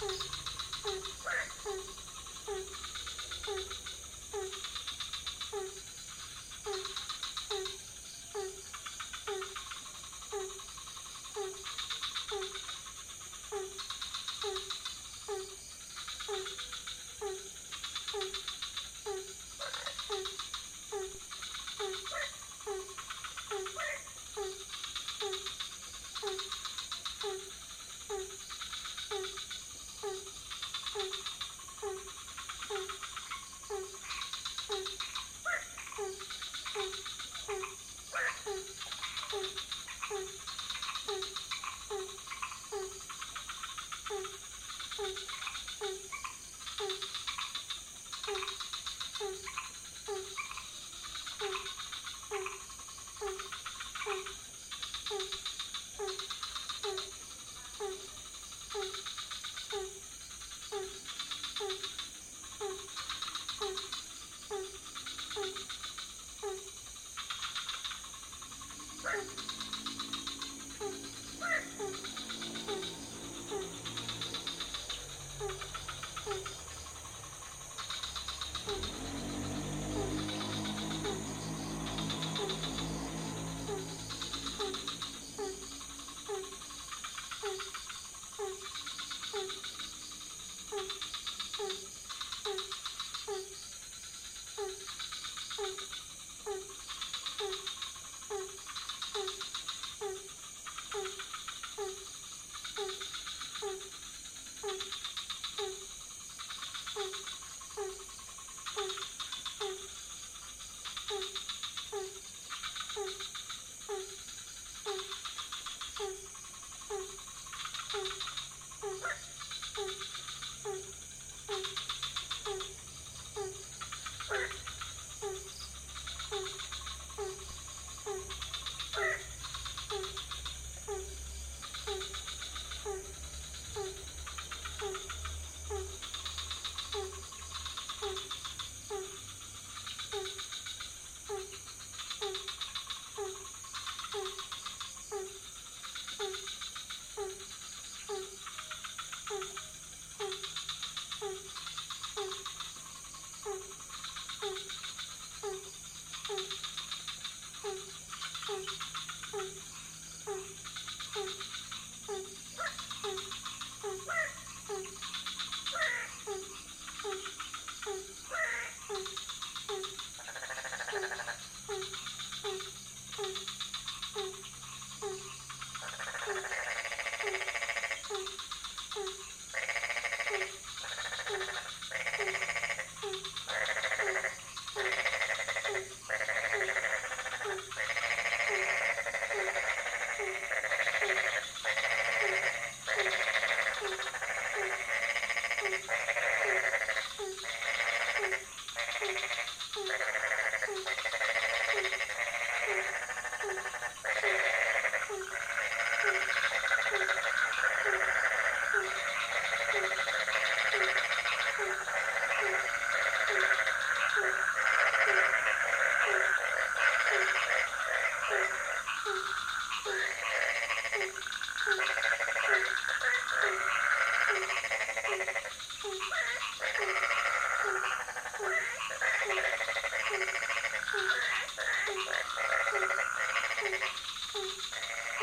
[0.00, 0.37] Bye.